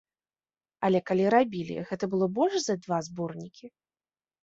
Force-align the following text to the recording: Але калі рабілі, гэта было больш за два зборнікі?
Але 0.89 1.01
калі 1.09 1.27
рабілі, 1.35 1.75
гэта 1.91 2.03
было 2.17 2.31
больш 2.41 2.55
за 2.67 2.81
два 2.83 2.97
зборнікі? 3.13 3.65